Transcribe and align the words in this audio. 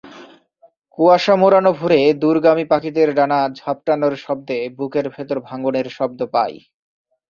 কুয়াশা 0.93 1.33
মোড়ানো 1.35 1.71
ভোরে 1.73 1.99
দূরগামী 2.21 2.65
পাখিদের 2.71 3.09
ডানা 3.15 3.39
ঝাপটানোর 3.59 4.13
শব্দে 4.17 4.57
বুকের 4.77 5.05
ভেতর 5.15 5.37
ভাঙনের 5.47 5.87
শব্দ 5.97 6.19
পাই। 6.33 6.53